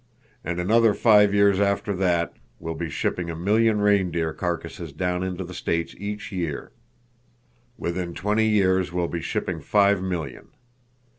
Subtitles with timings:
[0.43, 5.43] And another five years after that, we'll he shipping a million reindeer carcasses down into
[5.43, 6.71] the States each year.
[7.77, 10.47] Within twenty years we'll be shipping five million.